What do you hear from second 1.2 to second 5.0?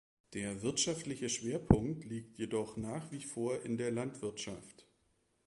Schwerpunkt liegt jedoch nach wie vor in der Landwirtschaft.